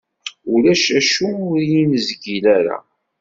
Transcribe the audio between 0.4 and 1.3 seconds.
Ulac acu